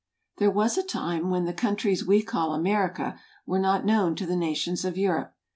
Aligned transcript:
There 0.37 0.49
was 0.49 0.79
a 0.79 0.83
time 0.83 1.29
when 1.29 1.45
the 1.45 1.53
countries 1.53 2.03
we 2.03 2.23
call 2.23 2.55
America 2.55 3.19
were 3.45 3.59
not 3.59 3.85
known 3.85 4.15
to 4.15 4.25
the 4.25 4.35
nations 4.35 4.83
of 4.83 4.95
Eu¬ 4.95 5.15
rope. 5.15 5.31